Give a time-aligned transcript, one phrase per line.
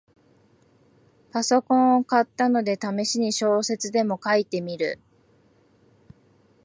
[1.31, 4.99] パソコンを買ったので、ためしに小説でも書いてみる